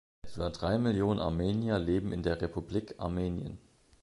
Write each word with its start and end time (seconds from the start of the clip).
Etwa 0.25 0.49
drei 0.49 0.79
Millionen 0.79 1.19
Armenier 1.19 1.77
leben 1.77 2.11
in 2.11 2.23
der 2.23 2.41
Republik 2.41 2.95
Armenien. 2.97 3.59